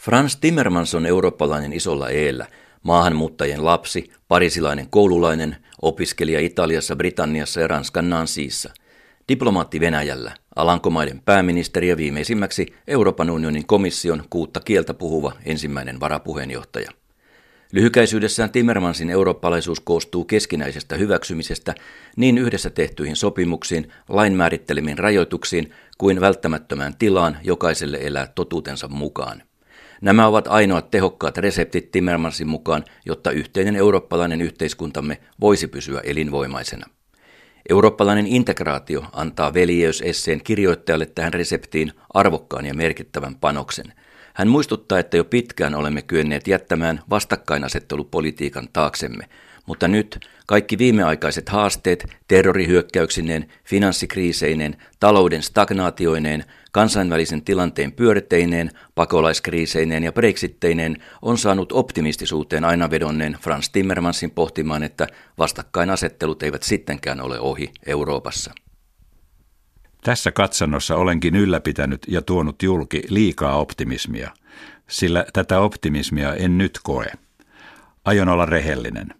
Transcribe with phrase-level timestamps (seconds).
[0.00, 2.46] Franz Timmermans on eurooppalainen isolla eellä,
[2.82, 8.70] maahanmuuttajien lapsi, parisilainen koululainen, opiskelija Italiassa, Britanniassa ja Ranskan Nancyissa,
[9.28, 16.90] diplomaatti Venäjällä, Alankomaiden pääministeri ja viimeisimmäksi Euroopan unionin komission kuutta kieltä puhuva ensimmäinen varapuheenjohtaja.
[17.72, 21.74] Lyhykäisyydessään Timmermansin eurooppalaisuus koostuu keskinäisestä hyväksymisestä
[22.16, 29.42] niin yhdessä tehtyihin sopimuksiin, lain määrittelemiin rajoituksiin kuin välttämättömään tilaan jokaiselle elää totuutensa mukaan.
[30.00, 36.86] Nämä ovat ainoat tehokkaat reseptit Timmermansin mukaan, jotta yhteinen eurooppalainen yhteiskuntamme voisi pysyä elinvoimaisena.
[37.68, 43.92] Eurooppalainen integraatio antaa veljeysesseen kirjoittajalle tähän reseptiin arvokkaan ja merkittävän panoksen.
[44.34, 49.24] Hän muistuttaa, että jo pitkään olemme kyenneet jättämään vastakkainasettelupolitiikan taaksemme,
[49.70, 60.96] mutta nyt kaikki viimeaikaiset haasteet terrorihyökkäyksineen, finanssikriiseineen, talouden stagnaatioineen, kansainvälisen tilanteen pyöritteineen, pakolaiskriiseineen ja brexitteineen
[61.22, 65.06] on saanut optimistisuuteen aina vedonneen Franz Timmermansin pohtimaan, että
[65.38, 68.52] vastakkainasettelut eivät sittenkään ole ohi Euroopassa.
[70.04, 74.30] Tässä katsannossa olenkin ylläpitänyt ja tuonut julki liikaa optimismia,
[74.88, 77.06] sillä tätä optimismia en nyt koe.
[78.04, 79.14] Aion olla rehellinen.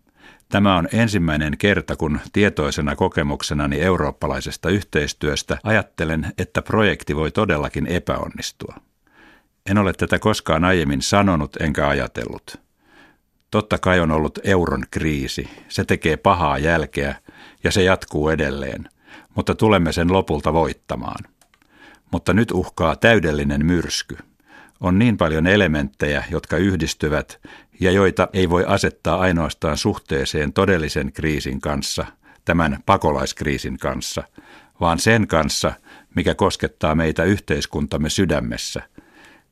[0.50, 8.76] Tämä on ensimmäinen kerta, kun tietoisena kokemuksenani eurooppalaisesta yhteistyöstä ajattelen, että projekti voi todellakin epäonnistua.
[9.66, 12.60] En ole tätä koskaan aiemmin sanonut enkä ajatellut.
[13.50, 15.50] Totta kai on ollut euron kriisi.
[15.68, 17.14] Se tekee pahaa jälkeä
[17.64, 18.88] ja se jatkuu edelleen,
[19.34, 21.24] mutta tulemme sen lopulta voittamaan.
[22.12, 24.16] Mutta nyt uhkaa täydellinen myrsky.
[24.80, 27.40] On niin paljon elementtejä, jotka yhdistyvät
[27.80, 32.06] ja joita ei voi asettaa ainoastaan suhteeseen todellisen kriisin kanssa,
[32.44, 34.22] tämän pakolaiskriisin kanssa,
[34.80, 35.72] vaan sen kanssa,
[36.14, 38.82] mikä koskettaa meitä yhteiskuntamme sydämessä,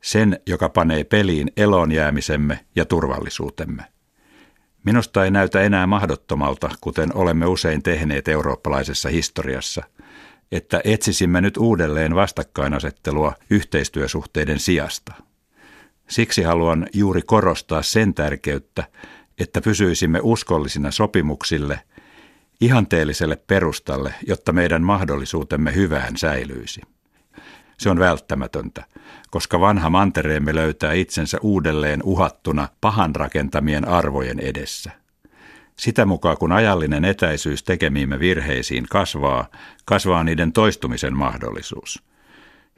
[0.01, 3.83] sen, joka panee peliin elonjäämisemme ja turvallisuutemme.
[4.83, 9.83] Minusta ei näytä enää mahdottomalta, kuten olemme usein tehneet eurooppalaisessa historiassa,
[10.51, 15.13] että etsisimme nyt uudelleen vastakkainasettelua yhteistyösuhteiden sijasta–
[16.09, 18.83] Siksi haluan juuri korostaa sen tärkeyttä,
[19.39, 21.79] että pysyisimme uskollisina sopimuksille,
[22.61, 26.81] ihanteelliselle perustalle, jotta meidän mahdollisuutemme hyvään säilyisi.
[27.77, 28.85] Se on välttämätöntä,
[29.29, 34.91] koska vanha mantereemme löytää itsensä uudelleen uhattuna pahan rakentamien arvojen edessä.
[35.79, 39.47] Sitä mukaan kun ajallinen etäisyys tekemiimme virheisiin kasvaa,
[39.85, 41.99] kasvaa niiden toistumisen mahdollisuus–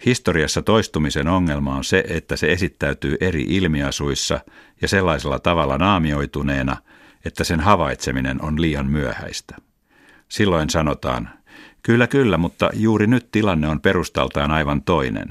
[0.06, 4.40] Historiassa toistumisen ongelma on se, että se esittäytyy eri ilmiasuissa
[4.82, 6.78] ja sellaisella tavalla naamioituneena,
[7.26, 9.56] että sen havaitseminen on liian myöhäistä.
[10.30, 11.30] Silloin sanotaan,
[11.84, 15.28] kyllä kyllä, mutta juuri nyt tilanne on perustaltaan aivan toinen.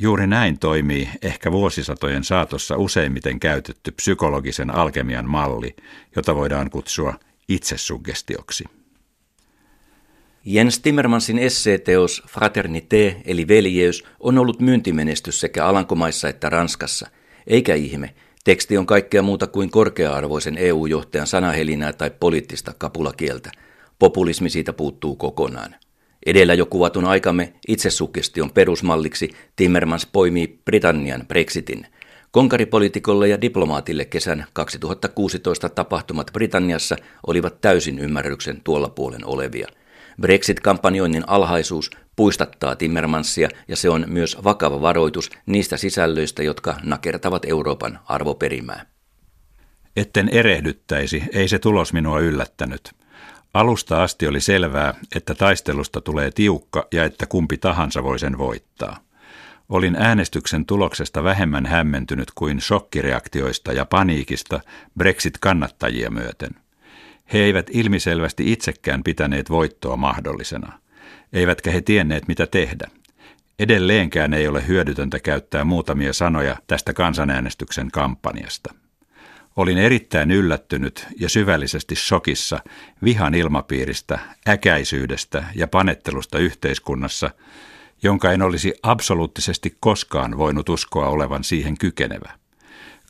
[0.00, 5.76] Juuri näin toimii ehkä vuosisatojen saatossa useimmiten käytetty psykologisen alkemian malli,
[6.16, 7.14] jota voidaan kutsua
[7.48, 8.64] itsesuggestioksi.
[10.44, 17.08] Jens Timmermansin esseeteos Fraternité eli veljeys on ollut myyntimenestys sekä Alankomaissa että Ranskassa.
[17.46, 23.50] Eikä ihme, teksti on kaikkea muuta kuin korkea-arvoisen EU-johtajan sanahelinää tai poliittista kapulakieltä.
[23.98, 25.74] Populismi siitä puuttuu kokonaan.
[26.28, 31.86] Edellä jo kuvatun aikamme itsesukestion perusmalliksi Timmermans poimii Britannian Brexitin.
[32.30, 36.96] Konkaripoliitikolle ja diplomaatille kesän 2016 tapahtumat Britanniassa
[37.26, 39.66] olivat täysin ymmärryksen tuolla puolen olevia–
[40.20, 47.98] Brexit-kampanjoinnin alhaisuus puistattaa Timmermansia ja se on myös vakava varoitus niistä sisällöistä, jotka nakertavat Euroopan
[48.04, 48.86] arvoperimää.
[49.96, 52.97] Etten erehdyttäisi, ei se tulos minua yllättänyt.
[53.58, 58.96] Alusta asti oli selvää, että taistelusta tulee tiukka ja että kumpi tahansa voi sen voittaa.
[59.68, 64.60] Olin äänestyksen tuloksesta vähemmän hämmentynyt kuin shokkireaktioista ja paniikista
[64.98, 66.50] Brexit-kannattajia myöten–
[67.32, 70.78] he eivät ilmiselvästi itsekään pitäneet voittoa mahdollisena,
[71.32, 72.86] eivätkä he tienneet mitä tehdä.
[73.58, 78.74] Edelleenkään ei ole hyödytöntä käyttää muutamia sanoja tästä kansanäänestyksen kampanjasta.
[79.58, 82.60] Olin erittäin yllättynyt ja syvällisesti shokissa
[83.04, 84.18] vihan ilmapiiristä,
[84.48, 87.30] äkäisyydestä ja panettelusta yhteiskunnassa,
[88.02, 92.32] jonka en olisi absoluuttisesti koskaan voinut uskoa olevan siihen kykenevä.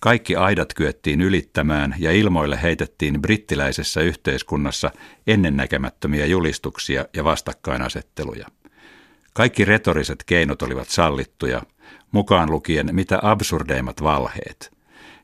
[0.01, 4.91] Kaikki aidat kyettiin ylittämään ja ilmoille heitettiin brittiläisessä yhteiskunnassa
[5.27, 8.47] ennennäkemättömiä julistuksia ja vastakkainasetteluja.
[9.35, 11.63] Kaikki retoriset keinot olivat sallittuja,
[12.13, 14.78] mukaan lukien mitä absurdeimmat valheet.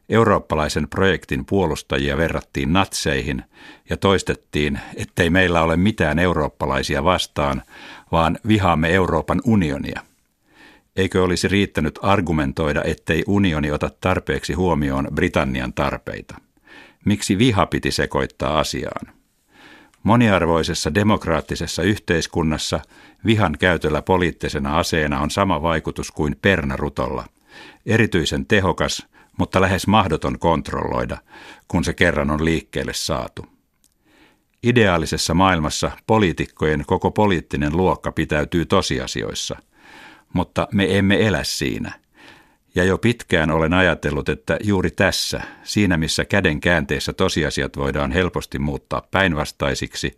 [0.09, 3.43] Eurooppalaisen projektin puolustajia verrattiin natseihin
[3.91, 7.62] ja toistettiin, ettei meillä ole mitään eurooppalaisia vastaan,
[8.12, 10.01] vaan vihaamme Euroopan unionia–
[10.97, 16.35] Eikö olisi riittänyt argumentoida, ettei unioni ota tarpeeksi huomioon Britannian tarpeita?
[17.05, 19.15] Miksi viha piti sekoittaa asiaan?
[20.03, 22.81] Moniarvoisessa demokraattisessa yhteiskunnassa
[23.27, 27.25] vihan käytöllä poliittisena aseena on sama vaikutus kuin pernarutolla.
[27.87, 29.06] Erityisen tehokas,
[29.38, 31.19] mutta lähes mahdoton kontrolloida,
[31.69, 33.46] kun se kerran on liikkeelle saatu.
[34.62, 39.56] Ideaalisessa maailmassa poliitikkojen koko poliittinen luokka pitäytyy tosiasioissa,
[40.32, 41.92] mutta me emme elä siinä.
[42.75, 48.58] Ja jo pitkään olen ajatellut, että juuri tässä, siinä missä käden käänteessä tosiasiat voidaan helposti
[48.58, 50.16] muuttaa päinvastaisiksi,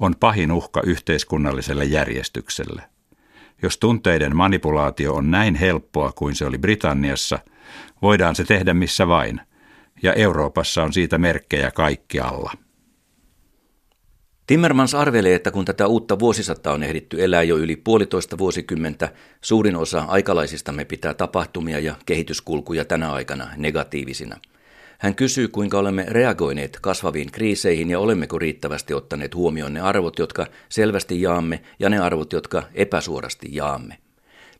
[0.00, 2.82] on pahin uhka yhteiskunnalliselle järjestykselle.
[3.62, 7.38] Jos tunteiden manipulaatio on näin helppoa kuin se oli Britanniassa,
[8.02, 9.40] voidaan se tehdä missä vain,
[10.02, 12.52] ja Euroopassa on siitä merkkejä kaikkialla.
[14.46, 19.08] Timmermans arvelee, että kun tätä uutta vuosisataa on ehditty elää jo yli puolitoista vuosikymmentä,
[19.40, 24.36] suurin osa aikalaisistamme pitää tapahtumia ja kehityskulkuja tänä aikana negatiivisina.
[24.98, 30.46] Hän kysyy, kuinka olemme reagoineet kasvaviin kriiseihin ja olemmeko riittävästi ottaneet huomioon ne arvot, jotka
[30.68, 33.98] selvästi jaamme, ja ne arvot, jotka epäsuorasti jaamme.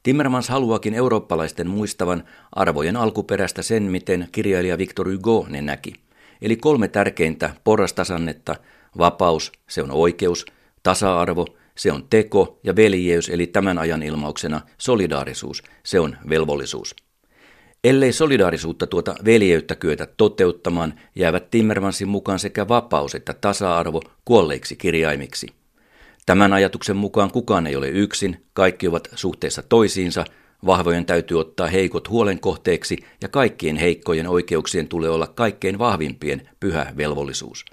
[0.02, 5.94] Timmermans haluakin eurooppalaisten muistavan arvojen alkuperästä sen, miten kirjailija Victor Hugo ne näki.
[6.42, 8.56] Eli kolme tärkeintä porrastasannetta–
[8.98, 10.46] Vapaus, se on oikeus,
[10.82, 16.96] tasa-arvo, se on teko ja veljeys, eli tämän ajan ilmauksena solidaarisuus, se on velvollisuus.
[17.84, 25.46] Ellei solidaarisuutta tuota veljeyttä kyetä toteuttamaan, jäävät Timmermansin mukaan sekä vapaus että tasa-arvo kuolleiksi kirjaimiksi.
[26.26, 30.24] Tämän ajatuksen mukaan kukaan ei ole yksin, kaikki ovat suhteessa toisiinsa,
[30.66, 36.92] vahvojen täytyy ottaa heikot huolen kohteeksi ja kaikkien heikkojen oikeuksien tulee olla kaikkein vahvimpien pyhä
[36.96, 37.64] velvollisuus.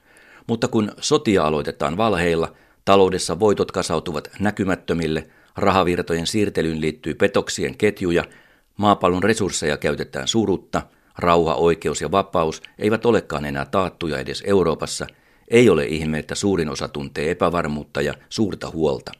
[0.48, 2.54] Mutta kun sotia aloitetaan valheilla,
[2.86, 5.28] taloudessa voitot kasautuvat näkymättömille,
[5.58, 8.24] rahavirtojen siirtelyyn liittyy petoksien ketjuja,
[8.78, 10.82] maapallon resursseja käytetään surutta,
[11.18, 15.08] rauha, oikeus ja vapaus eivät olekaan enää taattuja edes Euroopassa,
[15.48, 19.12] ei ole ihme, että suurin osa tuntee epävarmuutta ja suurta huolta.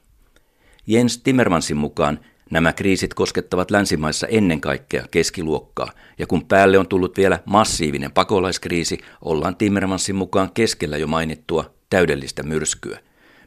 [0.88, 2.20] Jens Timmermansin mukaan
[2.54, 8.98] Nämä kriisit koskettavat länsimaissa ennen kaikkea keskiluokkaa, ja kun päälle on tullut vielä massiivinen pakolaiskriisi,
[9.22, 13.00] ollaan Timmermansin mukaan keskellä jo mainittua täydellistä myrskyä.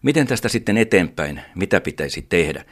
[0.03, 1.41] Miten tästä sitten eteenpäin?
[1.55, 2.65] Mitä pitäisi tehdä?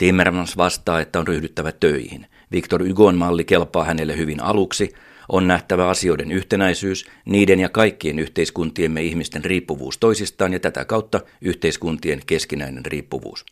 [0.00, 2.26] Timmermans vastaa, että on ryhdyttävä töihin.
[2.52, 4.92] Victor Hugon malli kelpaa hänelle hyvin aluksi.
[5.28, 12.20] On nähtävä asioiden yhtenäisyys, niiden ja kaikkien yhteiskuntiemme ihmisten riippuvuus toisistaan ja tätä kautta yhteiskuntien
[12.26, 13.44] keskinäinen riippuvuus.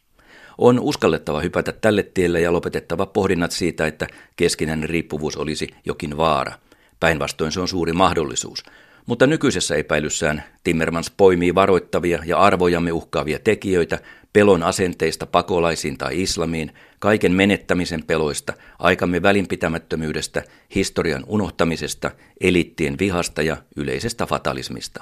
[0.58, 4.06] On uskallettava hypätä tälle tielle ja lopetettava pohdinnat siitä, että
[4.36, 6.52] keskinäinen riippuvuus olisi jokin vaara.
[7.00, 8.62] Päinvastoin se on suuri mahdollisuus.
[9.08, 13.98] Mutta nykyisessä epäilyssään Timmermans poimii varoittavia ja arvojamme uhkaavia tekijöitä
[14.32, 20.42] pelon asenteista pakolaisiin tai islamiin, kaiken menettämisen peloista, aikamme välinpitämättömyydestä,
[20.74, 22.10] historian unohtamisesta,
[22.40, 25.00] eliittien vihasta ja yleisestä fatalismista.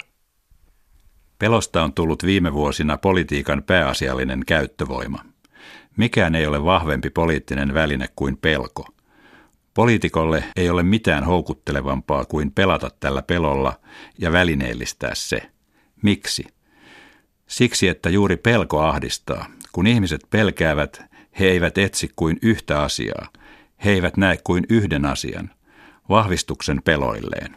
[1.38, 5.24] Pelosta on tullut viime vuosina politiikan pääasiallinen käyttövoima.
[5.96, 8.95] Mikään ei ole vahvempi poliittinen väline kuin pelko.
[9.76, 13.80] Poliitikolle ei ole mitään houkuttelevampaa kuin pelata tällä pelolla
[14.18, 15.42] ja välineellistää se.
[16.02, 16.44] Miksi?
[17.46, 19.46] Siksi, että juuri pelko ahdistaa.
[19.72, 21.02] Kun ihmiset pelkäävät,
[21.40, 23.28] he eivät etsi kuin yhtä asiaa.
[23.84, 25.50] He eivät näe kuin yhden asian,
[26.08, 27.56] vahvistuksen peloilleen.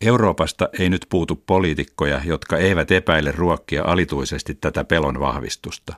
[0.00, 5.94] Euroopasta ei nyt puutu poliitikkoja, jotka eivät epäile ruokkia alituisesti tätä pelon vahvistusta.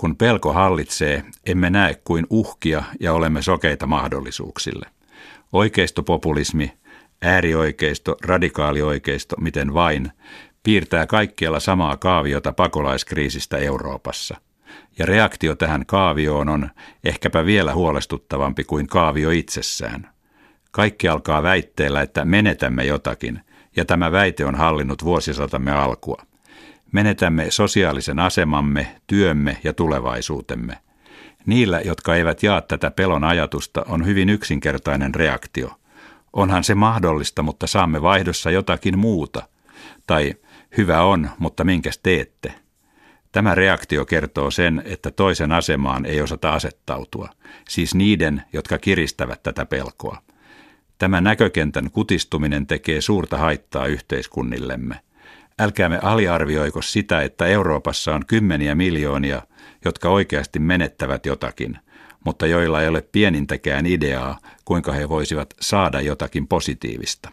[0.00, 4.86] Kun pelko hallitsee, emme näe kuin uhkia ja olemme sokeita mahdollisuuksille.
[5.52, 6.72] Oikeistopopulismi,
[7.22, 10.12] äärioikeisto, radikaalioikeisto, miten vain,
[10.62, 14.36] piirtää kaikkialla samaa kaaviota pakolaiskriisistä Euroopassa.
[14.98, 16.70] Ja reaktio tähän kaavioon on
[17.04, 20.10] ehkäpä vielä huolestuttavampi kuin kaavio itsessään.
[20.70, 23.40] Kaikki alkaa väitteellä, että menetämme jotakin,
[23.76, 26.29] ja tämä väite on hallinnut vuosisatamme alkua.
[26.92, 30.78] Menetämme sosiaalisen asemamme, työmme ja tulevaisuutemme.
[31.46, 35.70] Niillä, jotka eivät jaa tätä pelon ajatusta, on hyvin yksinkertainen reaktio.
[36.32, 39.42] Onhan se mahdollista, mutta saamme vaihdossa jotakin muuta.
[40.06, 40.34] Tai
[40.76, 42.54] hyvä on, mutta minkäs teette?
[43.32, 47.28] Tämä reaktio kertoo sen, että toisen asemaan ei osata asettautua,
[47.68, 50.22] siis niiden, jotka kiristävät tätä pelkoa.
[50.98, 55.00] Tämä näkökentän kutistuminen tekee suurta haittaa yhteiskunnillemme–
[55.58, 59.42] älkäämme aliarvioiko sitä, että Euroopassa on kymmeniä miljoonia,
[59.84, 61.78] jotka oikeasti menettävät jotakin,
[62.24, 67.30] mutta joilla ei ole pienintäkään ideaa, kuinka he voisivat saada jotakin positiivista.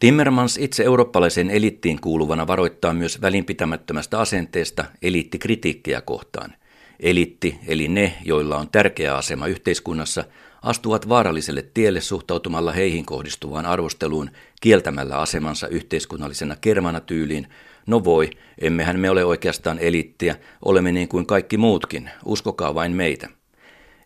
[0.00, 6.54] Timmermans itse eurooppalaisen elittiin kuuluvana varoittaa myös välinpitämättömästä asenteesta eliittikritiikkiä kohtaan.
[7.00, 10.24] Elitti, eli ne, joilla on tärkeä asema yhteiskunnassa,
[10.62, 17.48] astuvat vaaralliselle tielle suhtautumalla heihin kohdistuvaan arvosteluun kieltämällä asemansa yhteiskunnallisena kermana tyyliin.
[17.86, 23.28] No voi, emmehän me ole oikeastaan elittiä, olemme niin kuin kaikki muutkin, uskokaa vain meitä.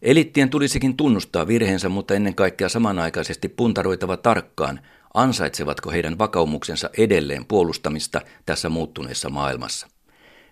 [0.03, 4.81] Elittien tulisikin tunnustaa virheensä, mutta ennen kaikkea samanaikaisesti puntaroitava tarkkaan,
[5.15, 9.87] ansaitsevatko heidän vakaumuksensa edelleen puolustamista tässä muuttuneessa maailmassa.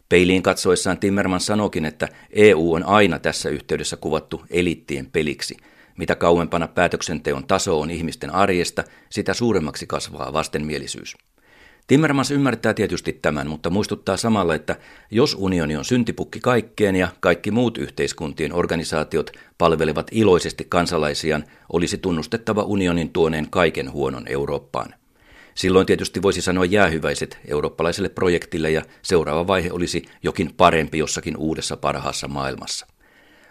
[0.09, 5.57] Peiliin katsoessaan Timmermans sanokin, että EU on aina tässä yhteydessä kuvattu elittien peliksi.
[6.01, 11.17] Mitä kauempana päätöksenteon taso on ihmisten arjesta, sitä suuremmaksi kasvaa vastenmielisyys.
[11.87, 14.77] Timmermans ymmärtää tietysti tämän, mutta muistuttaa samalla, että
[15.11, 22.63] jos unioni on syntipukki kaikkeen ja kaikki muut yhteiskuntien organisaatiot palvelevat iloisesti kansalaisiaan, olisi tunnustettava
[22.63, 24.95] unionin tuoneen kaiken huonon Eurooppaan.
[25.55, 31.77] Silloin tietysti voisi sanoa jäähyväiset eurooppalaiselle projektille ja seuraava vaihe olisi jokin parempi jossakin uudessa
[31.77, 32.87] parhaassa maailmassa.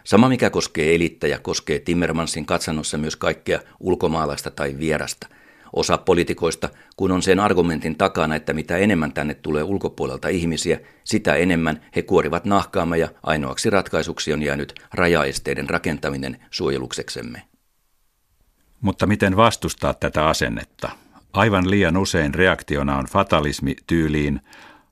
[0.04, 5.26] Sama mikä koskee elittäjä, koskee Timmermansin katsannossa myös kaikkea ulkomaalaista tai vierasta–
[5.72, 11.34] Osa poliitikoista, kun on sen argumentin takana, että mitä enemmän tänne tulee ulkopuolelta ihmisiä, sitä
[11.34, 17.42] enemmän he kuorivat nahkaamme ja ainoaksi ratkaisuksi on jäänyt rajaesteiden rakentaminen suojelukseksemme.
[18.80, 20.90] Mutta miten vastustaa tätä asennetta?
[21.32, 24.40] Aivan liian usein reaktiona on fatalismi tyyliin,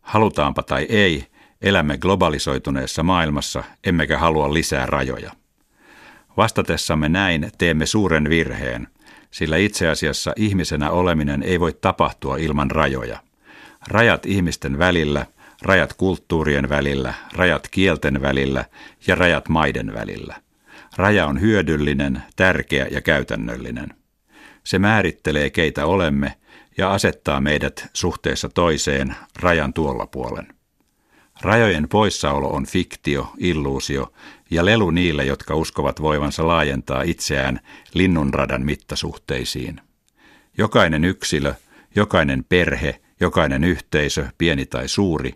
[0.00, 1.24] halutaanpa tai ei,
[1.62, 5.32] elämme globalisoituneessa maailmassa, emmekä halua lisää rajoja.
[6.36, 8.88] Vastatessamme näin teemme suuren virheen–
[9.30, 13.20] sillä itse asiassa ihmisenä oleminen ei voi tapahtua ilman rajoja.
[13.88, 15.26] Rajat ihmisten välillä,
[15.62, 18.64] rajat kulttuurien välillä, rajat kielten välillä
[19.06, 20.36] ja rajat maiden välillä.
[20.96, 23.94] Raja on hyödyllinen, tärkeä ja käytännöllinen.
[24.64, 26.34] Se määrittelee, keitä olemme
[26.78, 30.57] ja asettaa meidät suhteessa toiseen rajan tuolla puolen.
[31.42, 34.12] Rajojen poissaolo on fiktio, illuusio
[34.50, 37.61] ja lelu niille, jotka uskovat voivansa laajentaa itseään
[37.95, 39.80] linnunradan mittasuhteisiin.
[40.59, 41.54] Jokainen yksilö,
[41.97, 45.35] jokainen perhe, jokainen yhteisö, pieni tai suuri,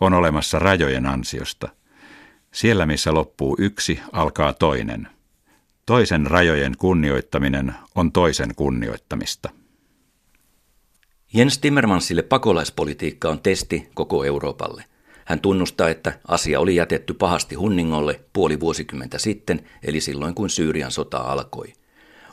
[0.00, 1.68] on olemassa rajojen ansiosta.
[2.52, 5.08] Siellä, missä loppuu yksi, alkaa toinen.
[5.86, 9.50] Toisen rajojen kunnioittaminen on toisen kunnioittamista.
[11.34, 14.84] Jens Timmermansille pakolaispolitiikka on testi koko Euroopalle.
[15.32, 20.90] Hän tunnustaa, että asia oli jätetty pahasti hunningolle puoli vuosikymmentä sitten, eli silloin kun Syyrian
[20.90, 21.72] sota alkoi.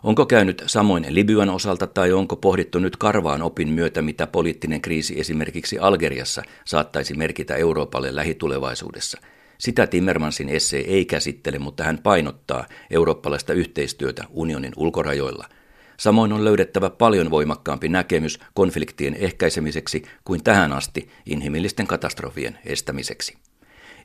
[0.04, 5.20] Onko käynyt samoin Libyan osalta tai onko pohdittu nyt karvaan opin myötä, mitä poliittinen kriisi
[5.20, 9.18] esimerkiksi Algeriassa saattaisi merkitä Euroopalle lähitulevaisuudessa?
[9.58, 15.46] Sitä Timmermansin essee ei käsittele, mutta hän painottaa eurooppalaista yhteistyötä unionin ulkorajoilla–
[16.00, 23.38] Samoin on löydettävä paljon voimakkaampi näkemys konfliktien ehkäisemiseksi kuin tähän asti inhimillisten katastrofien estämiseksi.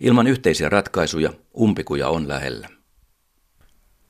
[0.01, 2.69] Ilman yhteisiä ratkaisuja umpikuja on lähellä.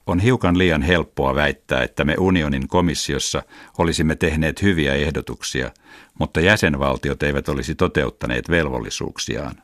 [0.06, 3.42] On hiukan liian helppoa väittää, että me unionin komissiossa
[3.78, 5.70] olisimme tehneet hyviä ehdotuksia,
[6.18, 9.54] mutta jäsenvaltiot eivät olisi toteuttaneet velvollisuuksiaan.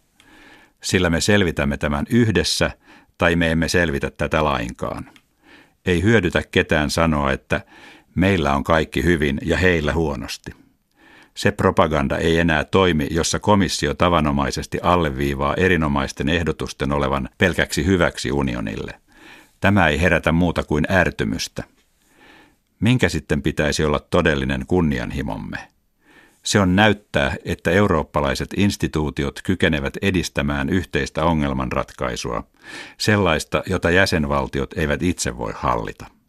[0.83, 2.71] Sillä me selvitämme tämän yhdessä
[3.19, 5.11] tai me emme selvitä tätä lainkaan.
[5.87, 7.61] Ei hyödytä ketään sanoa, että
[8.21, 10.51] meillä on kaikki hyvin ja heillä huonosti.
[11.35, 19.01] Se propaganda ei enää toimi, jossa komissio tavanomaisesti alleviivaa erinomaisten ehdotusten olevan pelkäksi hyväksi unionille.
[19.61, 21.65] Tämä ei herätä muuta kuin ärtymystä.
[22.81, 25.59] Minkä sitten pitäisi olla todellinen kunnianhimomme?
[26.43, 32.45] Se on näyttää, että eurooppalaiset instituutiot kykenevät edistämään yhteistä ongelmanratkaisua,
[32.99, 36.20] sellaista, jota jäsenvaltiot eivät itse voi hallita.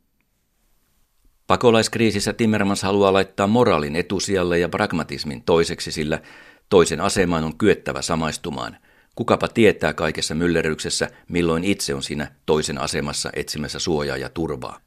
[1.51, 6.21] Pakolaiskriisissä Timmermans haluaa laittaa moraalin etusijalle ja pragmatismin toiseksi, sillä
[6.69, 8.77] toisen asemaan on kyettävä samaistumaan.
[9.15, 14.79] Kukapa tietää kaikessa myllerryksessä, milloin itse on siinä toisen asemassa etsimässä suojaa ja turvaa.